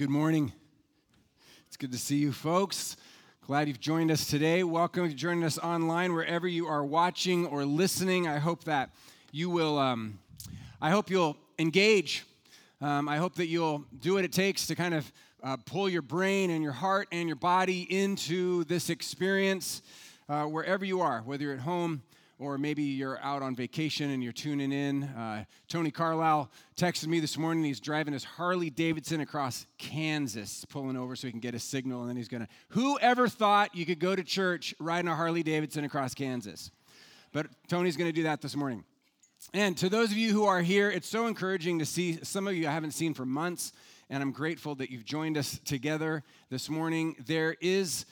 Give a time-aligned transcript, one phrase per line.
[0.00, 0.50] good morning.
[1.66, 2.96] It's good to see you, folks.
[3.46, 4.64] Glad you've joined us today.
[4.64, 8.26] Welcome to joining us online, wherever you are watching or listening.
[8.26, 8.88] I hope that
[9.30, 9.78] you will.
[9.78, 10.18] Um,
[10.80, 12.24] I hope you'll engage.
[12.80, 15.12] Um, I hope that you'll do what it takes to kind of
[15.42, 19.82] uh, pull your brain and your heart and your body into this experience,
[20.30, 22.00] uh, wherever you are, whether you're at home
[22.40, 25.04] or maybe you're out on vacation and you're tuning in.
[25.04, 27.62] Uh, Tony Carlisle texted me this morning.
[27.62, 32.00] He's driving his Harley Davidson across Kansas, pulling over so he can get a signal,
[32.00, 32.48] and then he's going to.
[32.70, 36.70] Whoever thought you could go to church riding a Harley Davidson across Kansas?
[37.30, 38.84] But Tony's going to do that this morning.
[39.52, 42.54] And to those of you who are here, it's so encouraging to see some of
[42.54, 43.72] you I haven't seen for months,
[44.08, 47.16] and I'm grateful that you've joined us together this morning.
[47.26, 48.06] There is,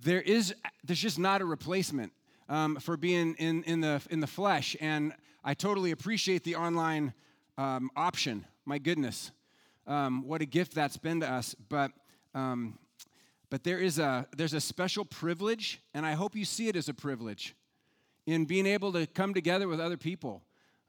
[0.00, 2.12] there is, there's just not a replacement
[2.48, 4.76] um, for being in, in, the, in the flesh.
[4.80, 5.12] And
[5.44, 7.12] I totally appreciate the online
[7.58, 8.44] um, option.
[8.64, 9.32] My goodness,
[9.86, 11.54] um, what a gift that's been to us.
[11.68, 11.92] But,
[12.34, 12.78] um,
[13.50, 16.88] but there is a, there's a special privilege, and I hope you see it as
[16.88, 17.54] a privilege,
[18.26, 20.42] in being able to come together with other people.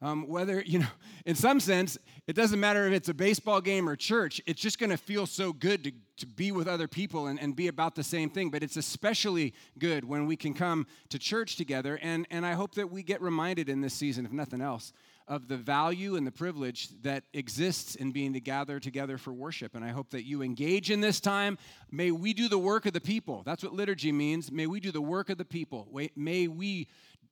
[0.03, 0.87] Um, whether, you know,
[1.25, 4.77] in some sense, it doesn't matter if it's a baseball game or church, it's just
[4.77, 7.95] going to feel so good to, to be with other people and, and be about
[7.95, 8.49] the same thing.
[8.49, 11.97] But it's especially good when we can come to church together.
[12.01, 14.91] And, and I hope that we get reminded in this season, if nothing else,
[15.25, 19.73] of the value and the privilege that exists in being to gather together for worship.
[19.73, 21.57] And I hope that you engage in this time.
[21.89, 23.41] May we do the work of the people.
[23.45, 24.51] That's what liturgy means.
[24.51, 25.88] May we do the work of the people.
[26.17, 26.89] May we,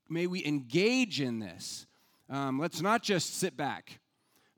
[0.08, 1.86] may we engage in this
[2.32, 4.00] um, let's not just sit back,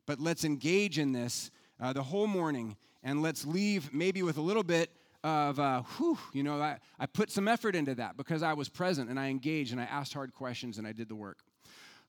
[0.06, 4.40] but let's engage in this uh, the whole morning and let's leave maybe with a
[4.40, 4.90] little bit
[5.24, 8.68] of, uh, whew, you know, I, I put some effort into that because I was
[8.68, 11.38] present and I engaged and I asked hard questions and I did the work.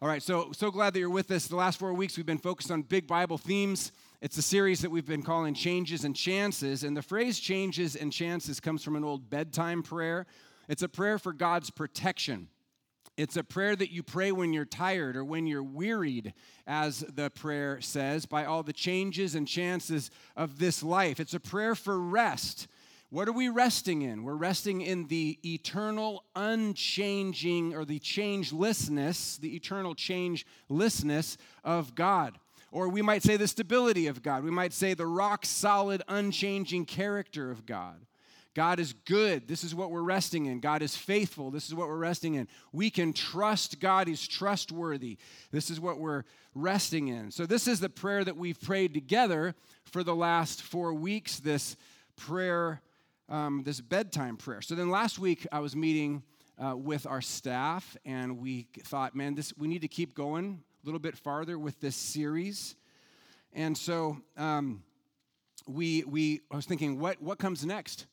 [0.02, 1.48] All right, so so glad that you're with us.
[1.48, 3.94] The last four weeks we've been focused on big Bible themes.
[4.22, 8.12] It's a series that we've been calling Changes and Chances, and the phrase changes and
[8.12, 10.26] chances comes from an old bedtime prayer.
[10.68, 12.50] It's a prayer for God's protection.
[13.18, 16.34] It's a prayer that you pray when you're tired or when you're wearied,
[16.68, 21.20] as the prayer says, by all the changes and chances of this life.
[21.20, 22.68] It's a prayer for rest.
[23.10, 24.24] What are we resting in?
[24.24, 32.38] We're resting in the eternal, unchanging, or the changelessness, the eternal changelessness of God.
[32.72, 34.44] Or we might say the stability of God.
[34.44, 38.06] We might say the rock solid, unchanging character of God.
[38.56, 39.50] God is good.
[39.50, 40.62] This is what we're resting in.
[40.62, 41.52] God is faithful.
[41.52, 42.48] This is what we're resting in.
[42.72, 44.08] We can trust God.
[44.08, 45.18] He's trustworthy.
[45.52, 46.24] This is what we're
[46.56, 47.32] resting in.
[47.32, 51.76] So, this is the prayer that we've prayed together for the last four weeks this
[52.16, 52.82] prayer,
[53.28, 54.62] um, this bedtime prayer.
[54.62, 56.24] So, then last week I was meeting
[56.58, 60.86] uh, with our staff, and we thought, man, this, we need to keep going a
[60.86, 62.76] little bit farther with this series.
[63.52, 64.82] And so, um,
[65.68, 68.06] we, we, I was thinking, what, what comes next?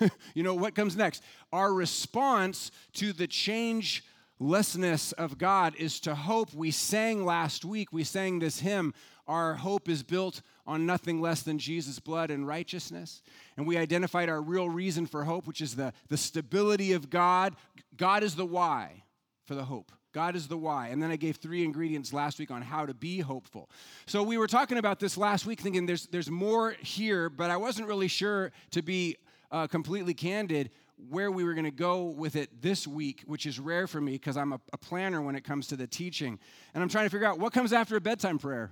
[0.34, 1.22] you know, what comes next?
[1.52, 6.54] Our response to the changelessness of God is to hope.
[6.54, 8.94] We sang last week, we sang this hymn,
[9.26, 13.22] Our hope is built on nothing less than Jesus' blood and righteousness.
[13.56, 17.56] And we identified our real reason for hope, which is the, the stability of God.
[17.96, 19.02] God is the why
[19.44, 19.90] for the hope.
[20.12, 20.88] God is the why.
[20.88, 23.70] And then I gave three ingredients last week on how to be hopeful.
[24.06, 27.56] So we were talking about this last week, thinking there's, there's more here, but I
[27.56, 29.16] wasn't really sure to be
[29.50, 30.70] uh, completely candid
[31.08, 34.12] where we were going to go with it this week, which is rare for me
[34.12, 36.38] because I'm a, a, planner when it comes to the teaching.
[36.74, 38.70] And I'm trying to figure out what comes after a bedtime prayer.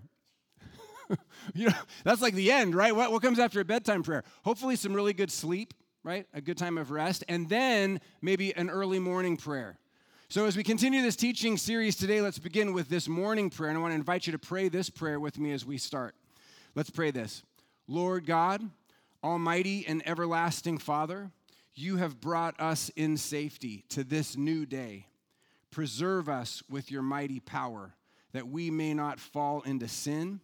[1.54, 1.74] you know,
[2.04, 2.94] that's like the end, right?
[2.94, 4.24] What, what comes after a bedtime prayer?
[4.44, 5.72] Hopefully, some really good sleep,
[6.04, 6.26] right?
[6.34, 9.78] A good time of rest, and then maybe an early morning prayer.
[10.28, 13.70] So, as we continue this teaching series today, let's begin with this morning prayer.
[13.70, 16.14] And I want to invite you to pray this prayer with me as we start.
[16.74, 17.42] Let's pray this
[17.86, 18.62] Lord God,
[19.22, 21.30] Almighty and everlasting Father,
[21.74, 25.06] you have brought us in safety to this new day.
[25.70, 27.94] Preserve us with your mighty power,
[28.32, 30.40] that we may not fall into sin,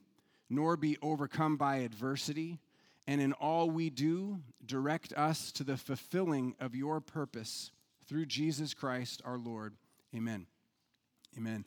[0.51, 2.61] nor be overcome by adversity.
[3.07, 7.71] And in all we do, direct us to the fulfilling of your purpose
[8.07, 9.75] through Jesus Christ our Lord.
[10.15, 10.47] Amen.
[11.37, 11.65] Amen.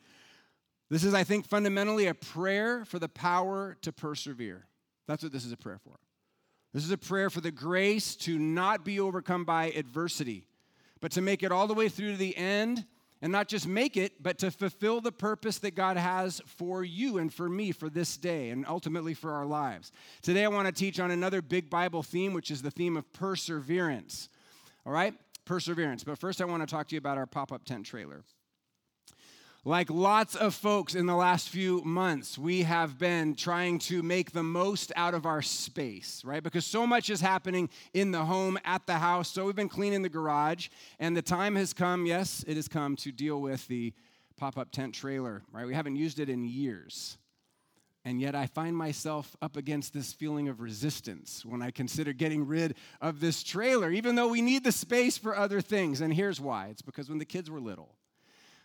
[0.89, 4.65] This is, I think, fundamentally a prayer for the power to persevere.
[5.07, 6.00] That's what this is a prayer for.
[6.73, 10.47] This is a prayer for the grace to not be overcome by adversity,
[10.99, 12.85] but to make it all the way through to the end
[13.21, 17.17] and not just make it, but to fulfill the purpose that God has for you
[17.17, 19.91] and for me for this day and ultimately for our lives.
[20.21, 23.11] Today, I want to teach on another big Bible theme, which is the theme of
[23.13, 24.29] perseverance.
[24.85, 25.15] All right?
[25.45, 26.03] Perseverance.
[26.03, 28.23] But first, I want to talk to you about our pop up tent trailer.
[29.67, 34.31] Like lots of folks in the last few months, we have been trying to make
[34.31, 36.41] the most out of our space, right?
[36.41, 39.29] Because so much is happening in the home, at the house.
[39.29, 40.69] So we've been cleaning the garage,
[40.99, 43.91] and the time has come, yes, it has come to deal with the
[44.37, 45.67] pop up tent trailer, right?
[45.67, 47.17] We haven't used it in years.
[48.05, 52.47] And yet, I find myself up against this feeling of resistance when I consider getting
[52.47, 55.99] rid of this trailer, even though we need the space for other things.
[55.99, 57.95] And here's why it's because when the kids were little,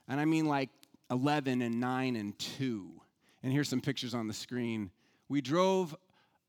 [0.07, 0.71] and I mean like
[1.13, 2.91] 11 and 9 and 2.
[3.43, 4.91] And here's some pictures on the screen.
[5.29, 5.95] We drove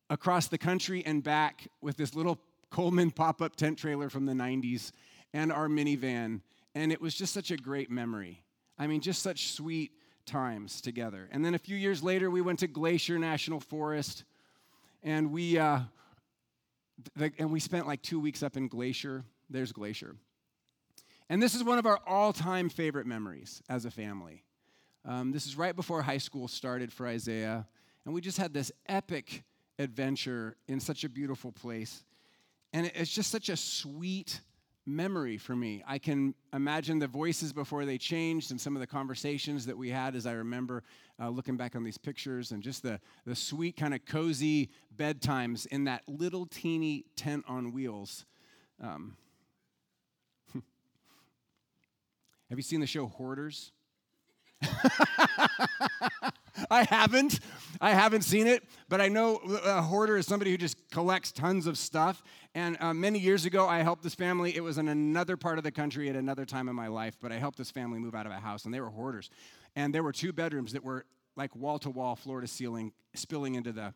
[0.10, 2.40] across the country and back with this little
[2.70, 4.92] Coleman pop up tent trailer from the 90s
[5.34, 6.40] and our minivan.
[6.76, 8.42] And it was just such a great memory.
[8.80, 9.92] I mean, just such sweet
[10.26, 11.28] times together.
[11.32, 14.24] And then a few years later, we went to Glacier National Forest
[15.04, 15.82] and we, uh,
[17.38, 19.26] and we spent like two weeks up in Glacier.
[19.50, 20.16] There's Glacier.
[21.30, 24.44] And this is one of our all time favorite memories as a family.
[25.06, 27.68] Um, this is right before high school started for Isaiah,
[28.06, 29.44] and we just had this epic
[29.78, 32.06] adventure in such a beautiful place.
[32.72, 34.40] And it's just such a sweet
[34.86, 35.84] memory for me.
[35.88, 39.90] I can imagine the voices before they changed and some of the conversations that we
[39.90, 40.84] had as I remember
[41.20, 45.66] uh, looking back on these pictures and just the, the sweet, kind of cozy bedtimes
[45.68, 48.26] in that little teeny tent on wheels.
[48.82, 49.16] Um,
[50.54, 50.64] have
[52.58, 53.72] you seen the show Hoarders?
[56.70, 57.40] I haven't.
[57.82, 61.68] I haven't seen it, but I know a hoarder is somebody who just collects tons
[61.68, 62.24] of stuff.
[62.56, 64.56] And uh, many years ago, I helped this family.
[64.56, 67.32] It was in another part of the country at another time in my life, but
[67.32, 69.30] I helped this family move out of a house, and they were hoarders.
[69.76, 71.06] And there were two bedrooms that were
[71.36, 73.94] like wall to wall, floor to ceiling, spilling into the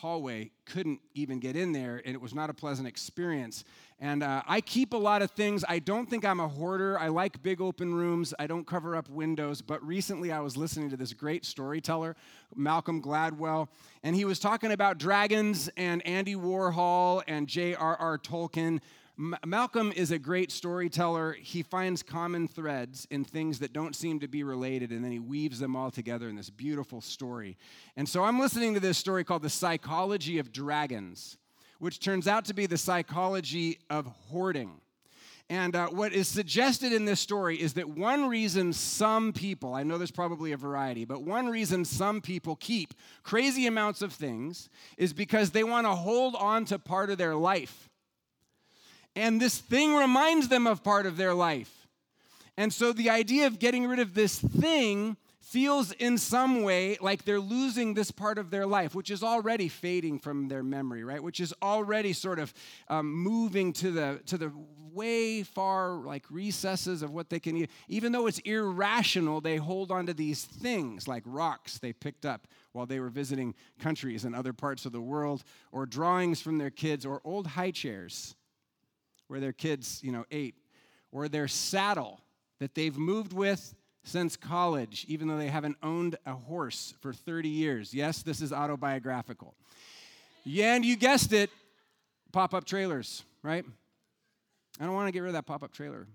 [0.00, 3.64] hallway couldn't even get in there, and it was not a pleasant experience.
[3.98, 5.64] And uh, I keep a lot of things.
[5.66, 6.98] I don't think I'm a hoarder.
[6.98, 8.34] I like big open rooms.
[8.38, 9.62] I don't cover up windows.
[9.62, 12.14] But recently I was listening to this great storyteller,
[12.54, 13.68] Malcolm Gladwell,
[14.02, 18.18] and he was talking about dragons and Andy Warhol and J.R.R.
[18.18, 18.80] Tolkien
[19.18, 21.32] Malcolm is a great storyteller.
[21.32, 25.18] He finds common threads in things that don't seem to be related, and then he
[25.18, 27.56] weaves them all together in this beautiful story.
[27.96, 31.38] And so I'm listening to this story called The Psychology of Dragons,
[31.78, 34.82] which turns out to be the psychology of hoarding.
[35.48, 39.82] And uh, what is suggested in this story is that one reason some people, I
[39.82, 42.92] know there's probably a variety, but one reason some people keep
[43.22, 44.68] crazy amounts of things
[44.98, 47.88] is because they want to hold on to part of their life.
[49.16, 51.88] And this thing reminds them of part of their life.
[52.58, 57.24] And so the idea of getting rid of this thing feels in some way like
[57.24, 61.22] they're losing this part of their life, which is already fading from their memory, right?
[61.22, 62.52] Which is already sort of
[62.88, 64.52] um, moving to the to the
[64.92, 67.70] way far like recesses of what they can eat.
[67.88, 72.48] Even though it's irrational, they hold on to these things like rocks they picked up
[72.72, 76.70] while they were visiting countries and other parts of the world, or drawings from their
[76.70, 78.34] kids, or old high chairs
[79.28, 80.54] where their kids, you know, ate,
[81.12, 82.20] or their saddle
[82.58, 83.74] that they've moved with
[84.04, 87.92] since college, even though they haven't owned a horse for 30 years.
[87.92, 89.54] Yes, this is autobiographical.
[90.44, 91.50] Yeah, and you guessed it
[92.32, 93.64] pop up trailers, right?
[94.80, 96.06] I don't want to get rid of that pop up trailer.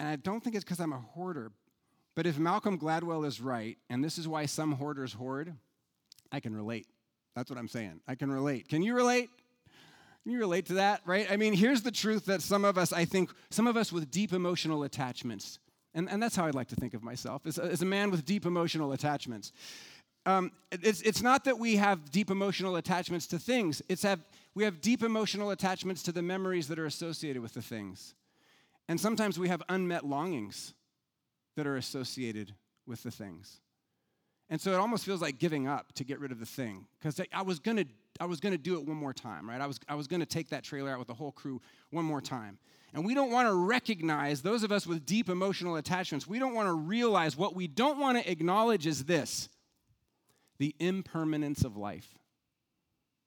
[0.00, 1.52] And I don't think it's because I'm a hoarder,
[2.14, 5.54] but if Malcolm Gladwell is right, and this is why some hoarders hoard,
[6.32, 6.86] I can relate.
[7.34, 8.00] That's what I'm saying.
[8.08, 8.68] I can relate.
[8.68, 9.30] Can you relate?
[10.26, 11.30] Can you relate to that, right?
[11.30, 14.10] I mean, here's the truth that some of us, I think, some of us with
[14.10, 15.60] deep emotional attachments,
[15.94, 18.10] and, and that's how I'd like to think of myself, as a, as a man
[18.10, 19.52] with deep emotional attachments.
[20.26, 24.18] Um, it's, it's not that we have deep emotional attachments to things, it's have,
[24.56, 28.16] we have deep emotional attachments to the memories that are associated with the things.
[28.88, 30.74] And sometimes we have unmet longings
[31.54, 32.52] that are associated
[32.84, 33.60] with the things.
[34.50, 37.20] And so it almost feels like giving up to get rid of the thing because
[37.32, 37.86] I was going to
[38.20, 39.60] I was going to do it one more time, right?
[39.60, 42.04] I was I was going to take that trailer out with the whole crew one
[42.04, 42.58] more time.
[42.94, 46.26] And we don't want to recognize those of us with deep emotional attachments.
[46.26, 49.48] We don't want to realize what we don't want to acknowledge is this.
[50.58, 52.16] The impermanence of life.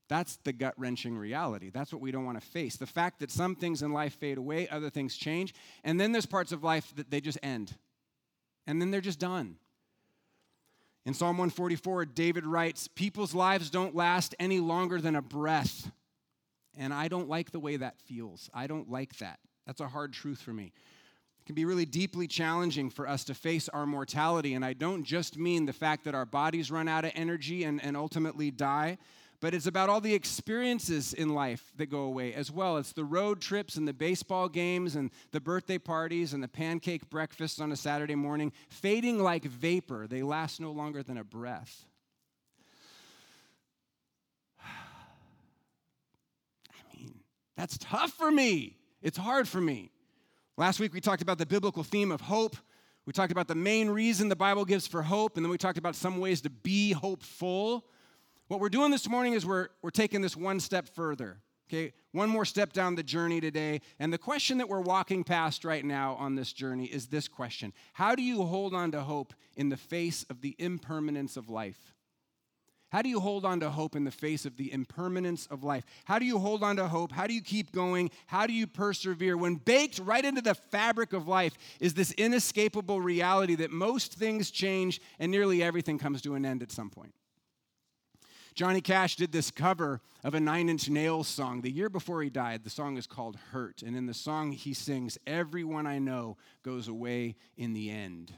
[0.08, 1.70] That's the gut wrenching reality.
[1.70, 2.78] That's what we don't want to face.
[2.78, 5.54] The fact that some things in life fade away, other things change,
[5.84, 7.76] and then there's parts of life that they just end.
[8.66, 9.58] And then they're just done.
[11.10, 15.90] In Psalm 144, David writes, People's lives don't last any longer than a breath.
[16.78, 18.48] And I don't like the way that feels.
[18.54, 19.40] I don't like that.
[19.66, 20.66] That's a hard truth for me.
[20.66, 24.54] It can be really deeply challenging for us to face our mortality.
[24.54, 27.84] And I don't just mean the fact that our bodies run out of energy and,
[27.84, 29.00] and ultimately die,
[29.42, 32.78] but it's about all the experiences in life that go away as well.
[32.78, 37.10] It's the road trips and the baseball games and the birthday parties and the pancake
[37.10, 40.08] breakfasts on a Saturday morning, fading like vapor.
[40.08, 41.86] They last no longer than a breath.
[44.64, 44.68] I
[46.98, 47.14] mean,
[47.56, 48.76] that's tough for me.
[49.02, 49.92] It's hard for me.
[50.58, 52.58] Last week we talked about the biblical theme of hope.
[53.06, 55.78] We talked about the main reason the Bible gives for hope, and then we talked
[55.78, 57.86] about some ways to be hopeful.
[58.50, 61.38] What we're doing this morning is we're, we're taking this one step further.
[61.70, 63.82] Okay, one more step down the journey today.
[64.00, 67.74] And the question that we're walking past right now on this journey is this question
[67.94, 71.94] How do you hold on to hope in the face of the impermanence of life?
[72.92, 75.86] How do you hold on to hope in the face of the impermanence of life?
[76.06, 77.12] How do you hold on to hope?
[77.12, 78.10] How do you keep going?
[78.26, 79.38] How do you persevere?
[79.38, 84.50] When baked right into the fabric of life is this inescapable reality that most things
[84.50, 87.14] change and nearly everything comes to an end at some point.
[88.60, 92.30] Johnny Cash did this cover of a Nine Inch Nails song the year before he
[92.30, 92.66] died.
[92.66, 93.84] The song is called Hurt.
[93.84, 98.34] And in the song, he sings, Everyone I know goes away in the end.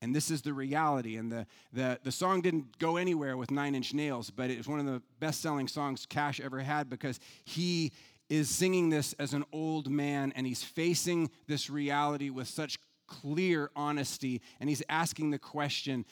[0.00, 1.16] And this is the reality.
[1.16, 4.68] And the, the, the song didn't go anywhere with Nine Inch Nails, but it was
[4.68, 7.90] one of the best selling songs Cash ever had because he
[8.28, 13.72] is singing this as an old man and he's facing this reality with such clear
[13.74, 14.40] honesty.
[14.60, 16.04] And he's asking the question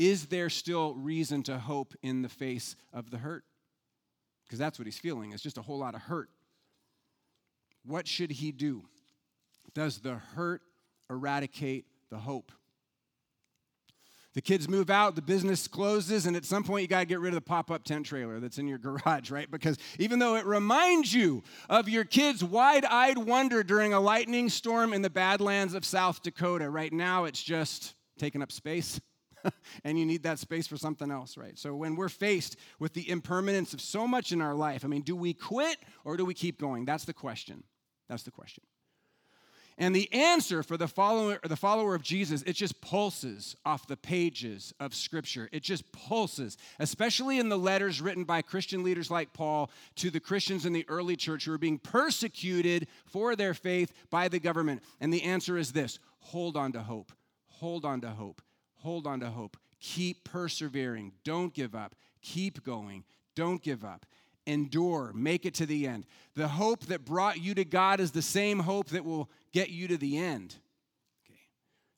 [0.00, 3.44] is there still reason to hope in the face of the hurt?
[4.44, 5.32] Because that's what he's feeling.
[5.32, 6.30] It's just a whole lot of hurt.
[7.84, 8.84] What should he do?
[9.74, 10.62] Does the hurt
[11.10, 12.50] eradicate the hope?
[14.32, 17.20] The kids move out, the business closes, and at some point you got to get
[17.20, 19.50] rid of the pop up tent trailer that's in your garage, right?
[19.50, 24.48] Because even though it reminds you of your kids' wide eyed wonder during a lightning
[24.48, 28.98] storm in the Badlands of South Dakota, right now it's just taking up space.
[29.84, 31.58] and you need that space for something else, right?
[31.58, 35.02] So when we're faced with the impermanence of so much in our life, I mean,
[35.02, 36.84] do we quit or do we keep going?
[36.84, 37.64] That's the question.
[38.08, 38.64] That's the question.
[39.80, 43.96] And the answer for the follower, the follower of Jesus, it just pulses off the
[43.96, 45.48] pages of Scripture.
[45.52, 50.20] It just pulses, especially in the letters written by Christian leaders like Paul to the
[50.20, 54.82] Christians in the early church who are being persecuted for their faith by the government.
[55.00, 57.10] And the answer is this hold on to hope.
[57.46, 58.42] Hold on to hope.
[58.82, 59.56] Hold on to hope.
[59.80, 61.12] Keep persevering.
[61.24, 61.94] Don't give up.
[62.22, 63.04] Keep going.
[63.34, 64.06] Don't give up.
[64.46, 65.12] Endure.
[65.14, 66.06] Make it to the end.
[66.34, 69.88] The hope that brought you to God is the same hope that will get you
[69.88, 70.56] to the end.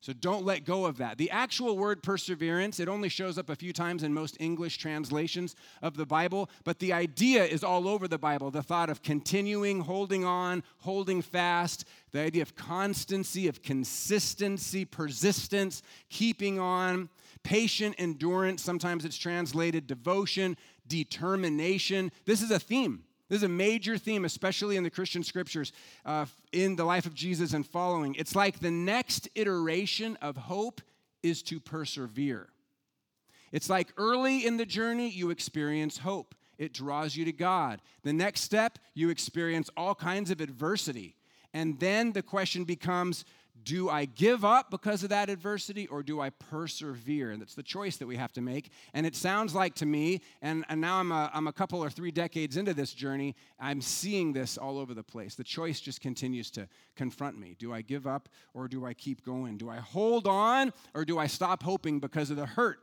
[0.03, 1.17] So don't let go of that.
[1.17, 5.55] The actual word perseverance, it only shows up a few times in most English translations
[5.81, 8.51] of the Bible, but the idea is all over the Bible.
[8.51, 15.85] The thought of continuing, holding on, holding fast, the idea of constancy, of consistency, persistence,
[16.11, 17.09] keeping on,
[17.45, 18.61] patient endurance.
[18.61, 20.57] Sometimes it's translated devotion,
[20.89, 22.11] determination.
[22.25, 25.73] This is a theme this is a major theme, especially in the Christian scriptures,
[26.05, 28.15] uh, in the life of Jesus and following.
[28.17, 30.83] It's like the next iteration of hope
[31.23, 32.51] is to persevere.
[33.51, 36.35] It's like early in the journey, you experience hope.
[36.59, 37.81] It draws you to God.
[38.03, 41.17] The next step, you experience all kinds of adversity.
[41.55, 43.25] And then the question becomes
[43.65, 47.31] do I give up because of that adversity or do I persevere?
[47.31, 48.71] And that's the choice that we have to make.
[48.95, 51.91] And it sounds like to me, and, and now I'm a, I'm a couple or
[51.91, 55.35] three decades into this journey, I'm seeing this all over the place.
[55.35, 57.55] The choice just continues to confront me.
[57.59, 59.59] Do I give up or do I keep going?
[59.59, 62.81] Do I hold on or do I stop hoping because of the hurt?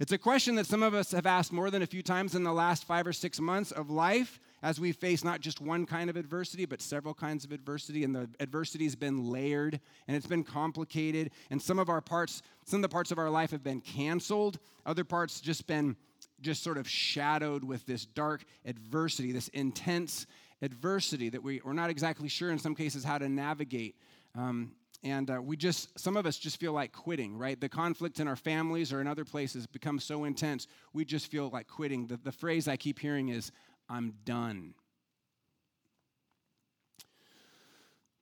[0.00, 2.44] It's a question that some of us have asked more than a few times in
[2.44, 6.10] the last five or six months of life as we face not just one kind
[6.10, 8.04] of adversity, but several kinds of adversity.
[8.04, 11.30] And the adversity has been layered and it's been complicated.
[11.50, 14.58] And some of our parts, some of the parts of our life have been canceled,
[14.84, 15.96] other parts just been
[16.40, 20.26] just sort of shadowed with this dark adversity, this intense
[20.62, 23.96] adversity that we, we're not exactly sure in some cases how to navigate.
[24.36, 24.72] Um,
[25.04, 28.26] and uh, we just some of us just feel like quitting right the conflict in
[28.26, 32.16] our families or in other places becomes so intense we just feel like quitting the,
[32.24, 33.52] the phrase i keep hearing is
[33.88, 34.74] I'm done.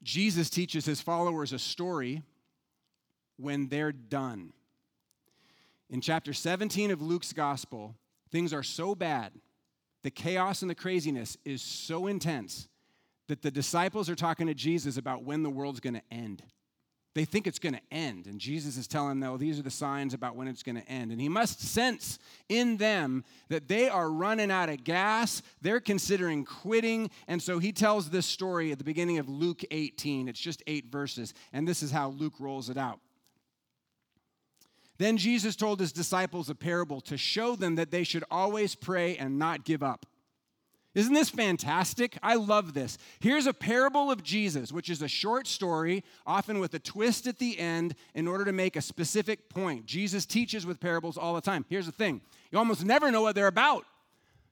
[0.02, 2.22] Jesus teaches his followers a story
[3.36, 4.52] when they're done.
[5.90, 7.96] In chapter 17 of Luke's gospel,
[8.30, 9.32] things are so bad,
[10.02, 12.68] the chaos and the craziness is so intense
[13.28, 16.42] that the disciples are talking to Jesus about when the world's going to end
[17.16, 18.26] they think it's going to end.
[18.26, 20.86] And Jesus is telling them, oh, these are the signs about when it's going to
[20.86, 21.10] end.
[21.10, 22.18] And he must sense
[22.50, 25.40] in them that they are running out of gas.
[25.62, 27.10] They're considering quitting.
[27.26, 30.28] And so he tells this story at the beginning of Luke 18.
[30.28, 31.32] It's just eight verses.
[31.54, 33.00] And this is how Luke rolls it out.
[34.98, 39.16] Then Jesus told his disciples a parable to show them that they should always pray
[39.16, 40.04] and not give up.
[40.96, 42.16] Isn't this fantastic?
[42.22, 42.96] I love this.
[43.20, 47.38] Here's a parable of Jesus, which is a short story, often with a twist at
[47.38, 49.84] the end, in order to make a specific point.
[49.84, 51.66] Jesus teaches with parables all the time.
[51.68, 53.84] Here's the thing you almost never know what they're about.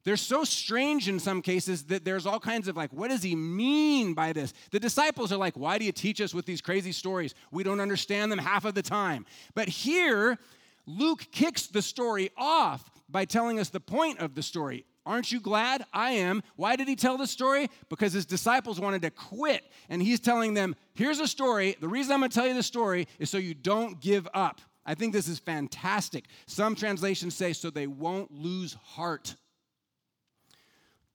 [0.04, 3.34] They're so strange in some cases that there's all kinds of like, what does he
[3.34, 4.52] mean by this?
[4.70, 7.34] The disciples are like, why do you teach us with these crazy stories?
[7.52, 9.24] We don't understand them half of the time.
[9.54, 10.38] But here,
[10.84, 14.84] Luke kicks the story off by telling us the point of the story.
[15.06, 15.84] Aren't you glad?
[15.92, 16.42] I am.
[16.56, 17.68] Why did he tell the story?
[17.88, 19.62] Because his disciples wanted to quit.
[19.88, 21.76] And he's telling them, here's a story.
[21.80, 24.60] The reason I'm going to tell you the story is so you don't give up.
[24.86, 26.24] I think this is fantastic.
[26.46, 29.36] Some translations say, so they won't lose heart.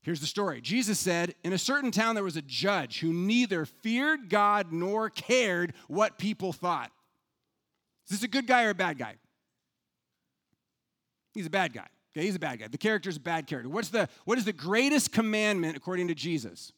[0.01, 3.65] Here's the story Jesus said, In a certain town, there was a judge who neither
[3.65, 6.91] feared God nor cared what people thought.
[8.05, 9.15] Is this a good guy or a bad guy?
[11.33, 11.87] He's a bad guy.
[12.15, 12.67] Okay, he's a bad guy.
[12.67, 13.69] The character's a bad character.
[13.69, 16.71] What's the, what is the greatest commandment according to Jesus?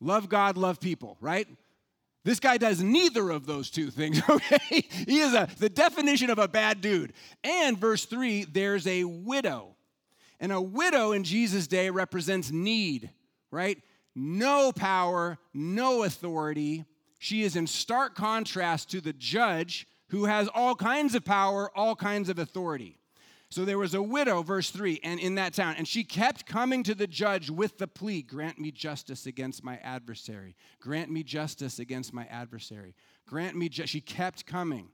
[0.00, 1.46] Love God, love people, right?
[2.24, 4.86] This guy does neither of those two things, okay?
[5.06, 7.12] He is a, the definition of a bad dude.
[7.42, 9.76] And verse 3, there's a widow.
[10.40, 13.10] And a widow in Jesus' day represents need,
[13.50, 13.78] right?
[14.14, 16.84] No power, no authority.
[17.18, 21.96] She is in stark contrast to the judge who has all kinds of power, all
[21.96, 23.00] kinds of authority.
[23.50, 26.84] So there was a widow, verse 3, and in that town, and she kept coming
[26.84, 30.54] to the judge with the plea Grant me justice against my adversary.
[30.80, 32.94] Grant me justice against my adversary.
[33.26, 33.90] Grant me justice.
[33.90, 34.90] She kept coming.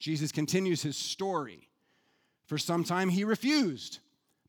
[0.00, 1.68] Jesus continues his story.
[2.46, 4.00] For some time he refused.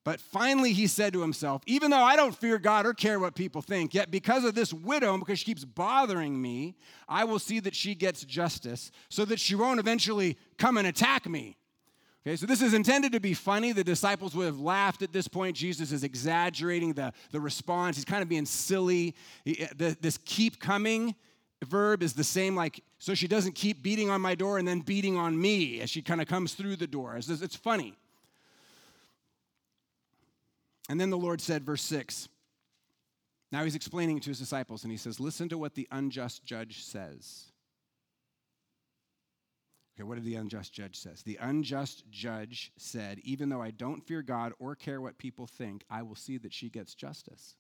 [0.06, 3.36] But finally, he said to himself, Even though I don't fear God or care what
[3.36, 6.76] people think, yet because of this widow, because she keeps bothering me,
[7.08, 11.28] I will see that she gets justice so that she won't eventually come and attack
[11.28, 11.58] me.
[12.26, 13.72] Okay, so this is intended to be funny.
[13.72, 15.56] The disciples would have laughed at this point.
[15.56, 19.16] Jesus is exaggerating the, the response, he's kind of being silly.
[19.46, 21.16] He, eh, the, this keep coming
[21.66, 24.80] verb is the same, like, so she doesn't keep beating on my door and then
[24.80, 27.16] beating on me as she kind of comes through the door.
[27.16, 27.98] It's, it's funny.
[30.90, 32.28] And then the Lord said, verse 6.
[33.52, 36.84] Now he's explaining to his disciples, and he says, Listen to what the unjust judge
[36.84, 37.52] says.
[39.96, 41.24] Okay, what did the unjust judge says?
[41.24, 45.84] The unjust judge said, Even though I don't fear God or care what people think,
[45.90, 47.56] I will see that she gets justice.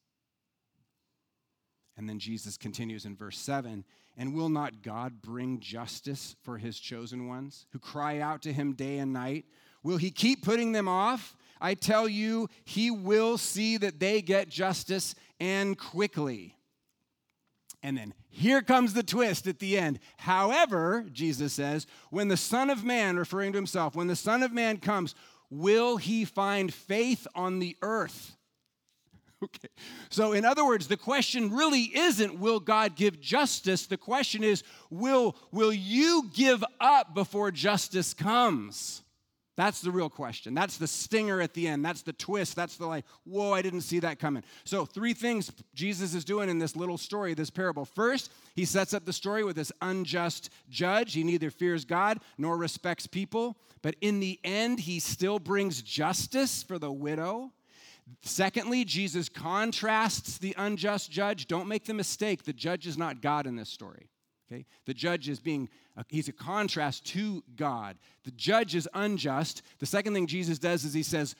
[1.97, 3.83] And then Jesus continues in verse 7
[4.15, 8.73] And will not God bring justice for his chosen ones who cry out to him
[8.73, 9.45] day and night?
[9.83, 11.35] Will he keep putting them off?
[11.61, 16.55] I tell you, he will see that they get justice and quickly.
[17.81, 19.99] And then here comes the twist at the end.
[20.17, 24.51] However, Jesus says, when the Son of Man, referring to himself, when the Son of
[24.51, 25.15] Man comes,
[25.49, 28.35] will he find faith on the earth?
[29.41, 29.69] Okay.
[30.09, 33.87] So, in other words, the question really isn't will God give justice?
[33.87, 39.01] The question is will, will you give up before justice comes?
[39.59, 40.53] That's the real question.
[40.53, 41.83] That's the stinger at the end.
[41.83, 42.55] That's the twist.
[42.55, 44.41] That's the like, whoa, I didn't see that coming.
[44.63, 47.83] So, three things Jesus is doing in this little story, this parable.
[47.83, 51.13] First, he sets up the story with this unjust judge.
[51.13, 56.63] He neither fears God nor respects people, but in the end, he still brings justice
[56.63, 57.51] for the widow.
[58.21, 61.47] Secondly, Jesus contrasts the unjust judge.
[61.47, 64.07] Don't make the mistake, the judge is not God in this story.
[64.51, 64.65] Okay?
[64.85, 67.97] The judge is being, uh, he's a contrast to God.
[68.23, 69.61] The judge is unjust.
[69.79, 71.35] The second thing Jesus does is he says,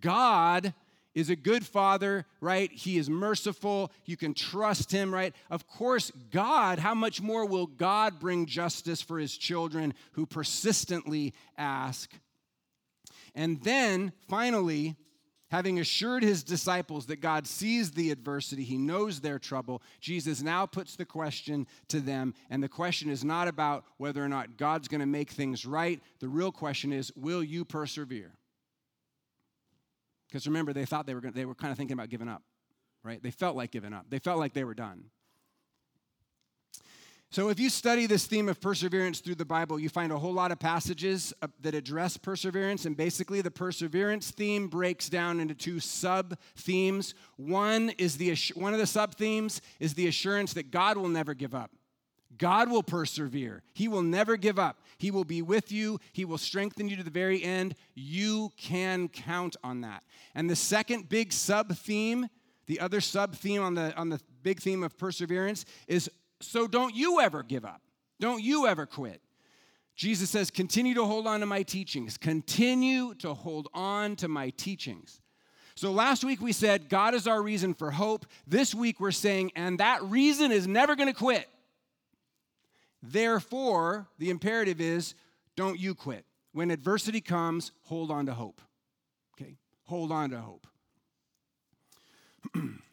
[0.00, 0.74] God
[1.14, 2.70] is a good father, right?
[2.70, 3.90] He is merciful.
[4.04, 5.34] You can trust him, right?
[5.50, 11.34] Of course, God, how much more will God bring justice for his children who persistently
[11.56, 12.10] ask?
[13.34, 14.96] And then finally,
[15.50, 20.66] Having assured his disciples that God sees the adversity, he knows their trouble, Jesus now
[20.66, 22.34] puts the question to them.
[22.50, 26.02] And the question is not about whether or not God's going to make things right.
[26.20, 28.32] The real question is, will you persevere?
[30.28, 32.42] Because remember, they thought they were, going they were kind of thinking about giving up,
[33.02, 33.22] right?
[33.22, 35.04] They felt like giving up, they felt like they were done.
[37.30, 40.32] So, if you study this theme of perseverance through the Bible, you find a whole
[40.32, 42.86] lot of passages uh, that address perseverance.
[42.86, 47.12] And basically, the perseverance theme breaks down into two sub themes.
[47.36, 51.34] One is the one of the sub themes is the assurance that God will never
[51.34, 51.70] give up.
[52.38, 53.62] God will persevere.
[53.74, 54.78] He will never give up.
[54.96, 55.98] He will be with you.
[56.14, 57.74] He will strengthen you to the very end.
[57.94, 60.02] You can count on that.
[60.34, 62.28] And the second big sub theme,
[62.66, 66.94] the other sub theme on the on the big theme of perseverance is so don't
[66.94, 67.82] you ever give up.
[68.20, 69.20] Don't you ever quit.
[69.94, 72.16] Jesus says, continue to hold on to my teachings.
[72.16, 75.20] Continue to hold on to my teachings.
[75.74, 78.26] So last week we said, God is our reason for hope.
[78.46, 81.48] This week we're saying, and that reason is never going to quit.
[83.02, 85.14] Therefore, the imperative is,
[85.56, 86.24] don't you quit.
[86.52, 88.60] When adversity comes, hold on to hope.
[89.34, 89.56] Okay?
[89.84, 90.66] Hold on to hope.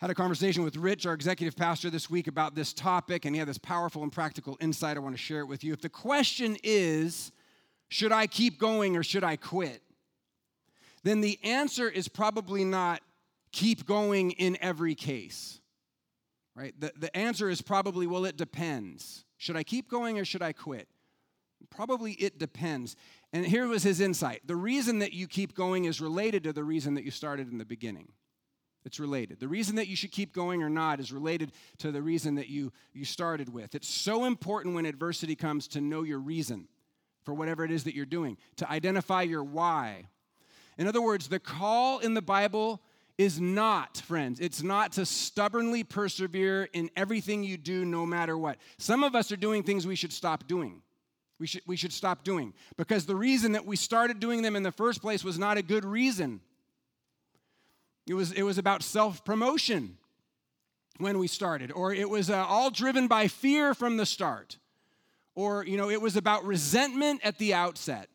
[0.00, 3.38] had a conversation with Rich, our executive pastor, this week about this topic, and he
[3.38, 4.96] had this powerful and practical insight.
[4.96, 5.74] I want to share it with you.
[5.74, 7.32] If the question is,
[7.88, 9.82] should I keep going or should I quit?
[11.02, 13.02] Then the answer is probably not
[13.52, 15.60] keep going in every case.
[16.54, 16.74] Right?
[16.78, 19.24] The, the answer is probably, well, it depends.
[19.36, 20.88] Should I keep going or should I quit?
[21.68, 22.96] Probably it depends.
[23.34, 24.46] And here was his insight.
[24.46, 27.58] The reason that you keep going is related to the reason that you started in
[27.58, 28.12] the beginning.
[28.84, 29.40] It's related.
[29.40, 32.48] The reason that you should keep going or not is related to the reason that
[32.48, 33.74] you, you started with.
[33.74, 36.68] It's so important when adversity comes to know your reason
[37.22, 40.06] for whatever it is that you're doing, to identify your why.
[40.78, 42.80] In other words, the call in the Bible
[43.18, 48.56] is not, friends, it's not to stubbornly persevere in everything you do no matter what.
[48.78, 50.80] Some of us are doing things we should stop doing.
[51.38, 54.62] We should, we should stop doing because the reason that we started doing them in
[54.62, 56.40] the first place was not a good reason.
[58.06, 59.98] It was, it was about self promotion
[60.98, 64.58] when we started, or it was uh, all driven by fear from the start,
[65.34, 68.08] or you know, it was about resentment at the outset.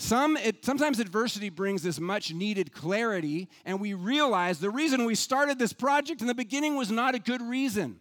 [0.00, 5.16] Some, it, sometimes adversity brings this much needed clarity, and we realize the reason we
[5.16, 7.98] started this project in the beginning was not a good reason.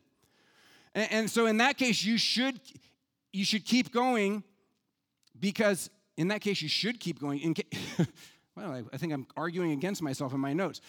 [0.93, 2.59] And, and so, in that case, you should,
[3.33, 4.43] you should keep going
[5.39, 7.55] because, in that case, you should keep going.
[8.57, 10.81] Well, I, I think I'm arguing against myself in my notes.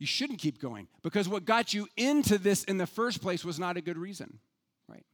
[0.00, 3.58] You shouldn't keep going because what got you into this in the first place was
[3.58, 4.40] not a good reason,
[4.88, 5.04] right?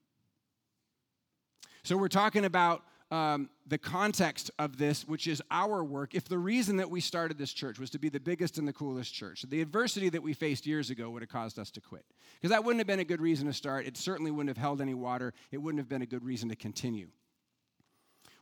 [1.82, 6.14] So we're talking about um, the context of this, which is our work.
[6.14, 8.72] If the reason that we started this church was to be the biggest and the
[8.72, 12.04] coolest church, the adversity that we faced years ago would have caused us to quit.
[12.40, 13.86] Because that wouldn't have been a good reason to start.
[13.86, 15.34] It certainly wouldn't have held any water.
[15.52, 17.08] It wouldn't have been a good reason to continue.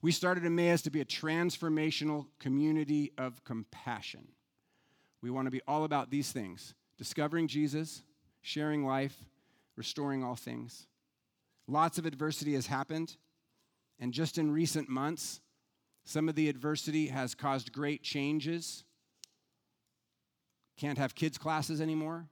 [0.01, 4.29] We started Emmaus to be a transformational community of compassion.
[5.23, 8.03] We want to be all about these things discovering Jesus,
[8.43, 9.17] sharing life,
[9.77, 10.87] restoring all things.
[11.67, 13.17] Lots of adversity has happened,
[14.01, 15.41] and just in recent months,
[16.05, 18.85] some of the adversity has caused great changes.
[20.77, 22.27] Can't have kids' classes anymore.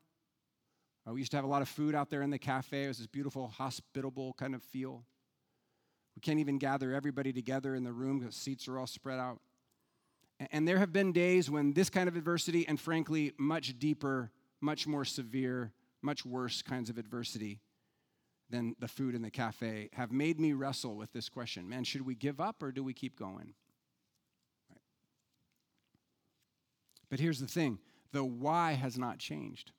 [1.07, 2.85] Uh, we used to have a lot of food out there in the cafe.
[2.85, 5.05] It was this beautiful, hospitable kind of feel.
[6.16, 9.38] We can't even gather everybody together in the room because seats are all spread out.
[10.50, 14.87] And there have been days when this kind of adversity, and frankly, much deeper, much
[14.87, 17.61] more severe, much worse kinds of adversity
[18.50, 22.02] than the food in the cafe, have made me wrestle with this question man, should
[22.02, 23.55] we give up or do we keep going?
[24.70, 24.81] Right.
[27.11, 27.79] But here's the thing
[28.12, 29.72] the why has not changed,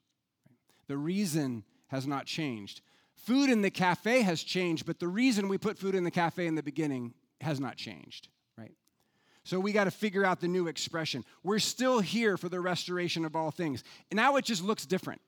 [0.86, 2.82] the reason has not changed.
[3.24, 6.46] Food in the cafe has changed, but the reason we put food in the cafe
[6.46, 8.72] in the beginning has not changed, right?
[9.44, 11.24] So we got to figure out the new expression.
[11.42, 13.82] We're still here for the restoration of all things.
[14.10, 15.20] And Now it just looks different,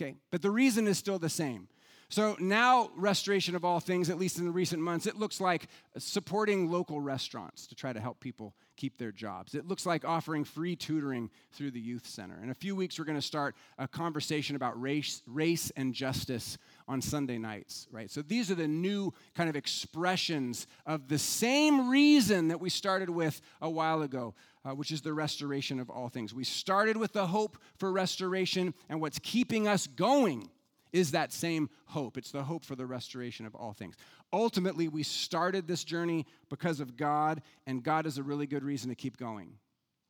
[0.00, 0.16] okay?
[0.30, 1.68] But the reason is still the same.
[2.10, 5.68] So now, restoration of all things, at least in the recent months, it looks like
[5.98, 9.54] supporting local restaurants to try to help people keep their jobs.
[9.54, 12.40] It looks like offering free tutoring through the youth center.
[12.42, 16.56] In a few weeks, we're going to start a conversation about race, race and justice
[16.88, 18.10] on Sunday nights, right?
[18.10, 23.10] So these are the new kind of expressions of the same reason that we started
[23.10, 24.34] with a while ago.
[24.64, 26.34] Uh, which is the restoration of all things.
[26.34, 30.50] We started with the hope for restoration, and what's keeping us going
[30.92, 32.18] is that same hope.
[32.18, 33.94] It's the hope for the restoration of all things.
[34.32, 38.90] Ultimately, we started this journey because of God, and God is a really good reason
[38.90, 39.54] to keep going,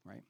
[0.04, 0.22] right?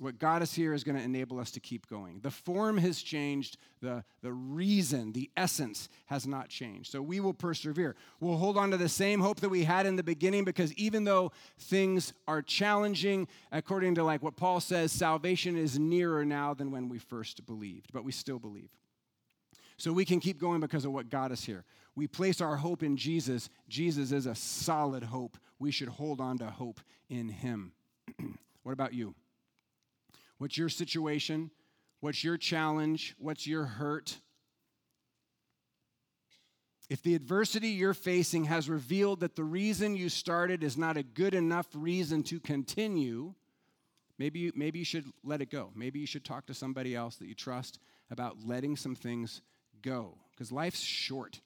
[0.00, 2.20] What God is here is going to enable us to keep going.
[2.22, 6.90] The form has changed, the, the reason, the essence has not changed.
[6.90, 7.96] So we will persevere.
[8.18, 11.04] We'll hold on to the same hope that we had in the beginning because even
[11.04, 16.70] though things are challenging, according to like what Paul says, salvation is nearer now than
[16.70, 18.70] when we first believed, but we still believe.
[19.76, 21.66] So we can keep going because of what got us here.
[21.94, 23.50] We place our hope in Jesus.
[23.68, 25.36] Jesus is a solid hope.
[25.58, 27.72] We should hold on to hope in Him.
[28.62, 29.14] what about you?
[30.40, 31.50] What's your situation?
[32.00, 33.14] What's your challenge?
[33.18, 34.16] What's your hurt?
[36.88, 41.02] If the adversity you're facing has revealed that the reason you started is not a
[41.02, 43.34] good enough reason to continue,
[44.18, 45.72] maybe you, maybe you should let it go.
[45.74, 47.78] Maybe you should talk to somebody else that you trust
[48.10, 49.42] about letting some things
[49.82, 51.42] go because life's short.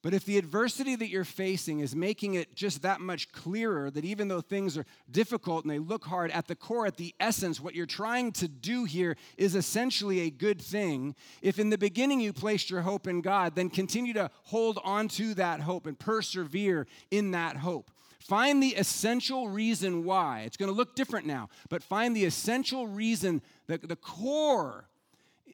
[0.00, 4.04] But if the adversity that you're facing is making it just that much clearer that
[4.04, 7.60] even though things are difficult and they look hard, at the core, at the essence,
[7.60, 11.16] what you're trying to do here is essentially a good thing.
[11.42, 15.08] If in the beginning you placed your hope in God, then continue to hold on
[15.08, 17.90] to that hope and persevere in that hope.
[18.20, 20.42] Find the essential reason why.
[20.42, 24.84] It's going to look different now, but find the essential reason, the, the core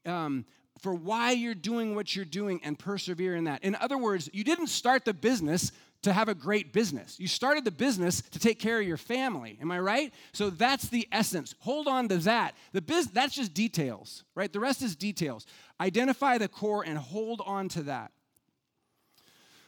[0.04, 0.44] um,
[0.78, 3.62] for why you're doing what you're doing and persevere in that.
[3.64, 7.18] In other words, you didn't start the business to have a great business.
[7.18, 9.58] You started the business to take care of your family.
[9.60, 10.12] Am I right?
[10.32, 11.54] So that's the essence.
[11.60, 12.54] Hold on to that.
[12.72, 14.52] The biz that's just details, right?
[14.52, 15.46] The rest is details.
[15.80, 18.12] Identify the core and hold on to that.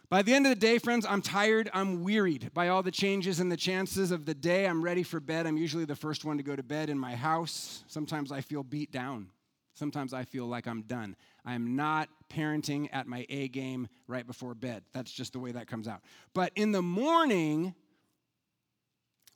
[0.09, 1.69] By the end of the day, friends, I'm tired.
[1.75, 4.66] I'm wearied by all the changes and the chances of the day.
[4.66, 5.47] I'm ready for bed.
[5.47, 7.83] I'm usually the first one to go to bed in my house.
[7.88, 9.29] Sometimes I feel beat down.
[9.76, 11.16] Sometimes I feel like I'm done.
[11.44, 14.82] I'm not parenting at my A game right before bed.
[14.94, 16.00] That's just the way that comes out.
[16.32, 17.74] But in the morning,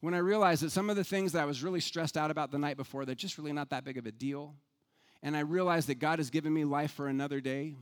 [0.00, 2.50] when I realized that some of the things that I was really stressed out about
[2.50, 4.54] the night before, they're just really not that big of a deal.
[5.22, 7.76] And I realized that God has given me life for another day.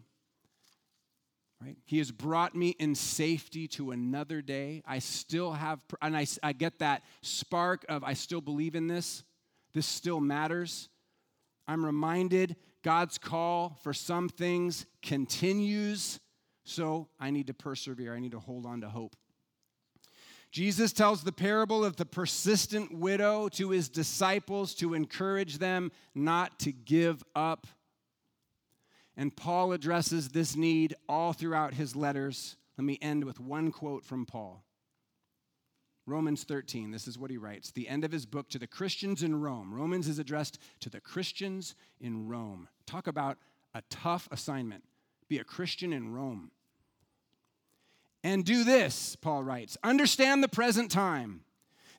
[1.63, 1.77] Right?
[1.85, 4.83] He has brought me in safety to another day.
[4.85, 9.23] I still have, and I, I get that spark of, I still believe in this.
[9.75, 10.89] This still matters.
[11.69, 16.19] I'm reminded God's call for some things continues,
[16.65, 18.15] so I need to persevere.
[18.15, 19.15] I need to hold on to hope.
[20.51, 26.59] Jesus tells the parable of the persistent widow to his disciples to encourage them not
[26.61, 27.67] to give up
[29.19, 32.57] and Paul addresses this need all throughout his letters.
[32.79, 34.65] Let me end with one quote from Paul.
[36.09, 37.71] Romans 13, this is what he writes.
[37.71, 39.75] The end of his book to the Christians in Rome.
[39.75, 42.69] Romans is addressed to the Christians in Rome.
[42.87, 43.37] Talk about
[43.75, 44.85] a tough assignment.
[45.29, 46.51] Be a Christian in Rome.
[48.25, 51.43] And do this, Paul writes understand the present time.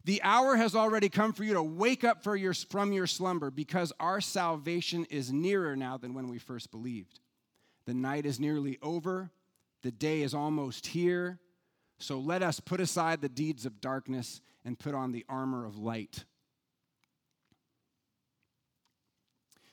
[0.05, 3.93] The hour has already come for you to wake up your, from your slumber because
[3.99, 7.19] our salvation is nearer now than when we first believed.
[7.85, 9.29] The night is nearly over,
[9.83, 11.39] the day is almost here.
[11.99, 15.77] So let us put aside the deeds of darkness and put on the armor of
[15.77, 16.23] light.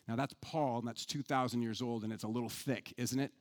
[0.09, 3.33] Now that's Paul, and that's 2,000 years old, and it's a little thick, isn't it?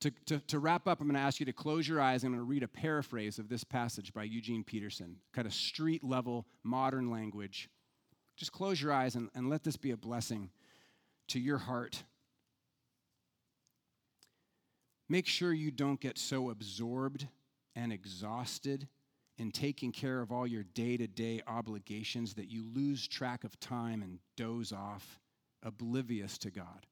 [0.00, 2.24] To, to, to, wrap up, I'm going to ask you to close your eyes.
[2.24, 6.02] I'm going to read a paraphrase of this passage by Eugene Peterson, kind of street
[6.02, 7.68] level, modern language.
[8.36, 10.50] Just close your eyes and, and let this be a blessing
[11.28, 12.02] to your heart.
[15.08, 17.28] Make sure you don't get so absorbed
[17.74, 18.88] and exhausted
[19.38, 23.58] in taking care of all your day to day obligations that you lose track of
[23.60, 25.20] time and doze off,
[25.62, 26.86] oblivious to God.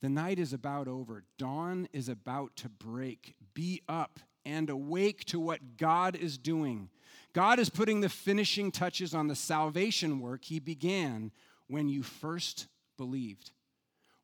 [0.00, 1.24] The night is about over.
[1.36, 3.34] Dawn is about to break.
[3.54, 6.88] Be up and awake to what God is doing.
[7.34, 11.32] God is putting the finishing touches on the salvation work He began
[11.66, 13.50] when you first believed.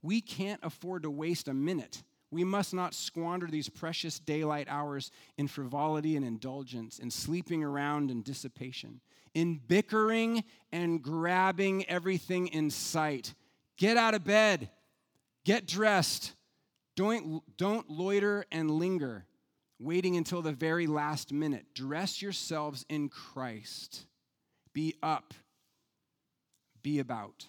[0.02, 2.02] We can't afford to waste a minute.
[2.36, 8.12] We must not squander these precious daylight hours in frivolity and indulgence, in sleeping around
[8.12, 9.00] and dissipation,
[9.34, 13.34] in bickering and grabbing everything in sight.
[13.76, 14.70] Get out of bed
[15.46, 16.32] Get dressed.
[16.96, 19.26] Don't, don't loiter and linger,
[19.78, 21.66] waiting until the very last minute.
[21.72, 24.06] Dress yourselves in Christ.
[24.72, 25.34] Be up.
[26.82, 27.46] Be about.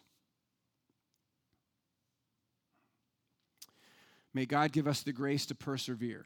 [4.38, 6.24] May God give us the grace to persevere.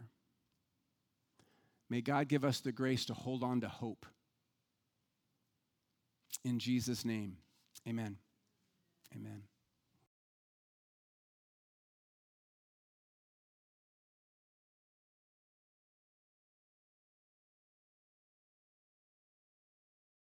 [1.89, 4.05] May God give us the grace to hold on to hope.
[6.43, 7.37] In Jesus' name,
[7.87, 8.17] amen.
[9.15, 9.43] Amen.